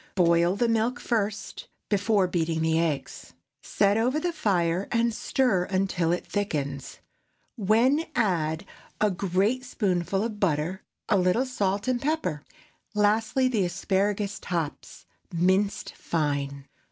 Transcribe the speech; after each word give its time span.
Boil 0.15 0.55
the 0.55 0.67
milk 0.67 0.99
first, 0.99 1.67
before 1.87 2.25
beating 2.27 2.55
in 2.57 2.63
the 2.63 2.79
eggs; 2.79 3.33
set 3.61 3.97
over 3.97 4.19
the 4.19 4.33
fire 4.33 4.87
and 4.91 5.13
stir 5.13 5.65
until 5.65 6.11
it 6.11 6.25
thickens, 6.25 6.97
when 7.55 8.05
add 8.15 8.65
a 8.99 9.11
great 9.11 9.63
spoonful 9.63 10.23
of 10.23 10.39
butter, 10.39 10.81
a 11.07 11.19
little 11.19 11.45
salt 11.45 11.87
and 11.87 12.01
pepper; 12.01 12.43
lastly, 12.95 13.47
the 13.47 13.63
asparagus 13.63 14.39
tops, 14.39 15.05
minced 15.31 15.93
fine. 15.93 16.65